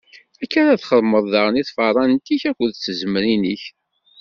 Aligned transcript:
Akka 0.43 0.57
ara 0.61 0.81
txedmeḍ 0.81 1.25
daɣen 1.31 1.61
i 1.61 1.63
tfeṛṛant-ik 1.67 2.41
akked 2.49 2.69
tzemmrin-ik. 2.73 3.63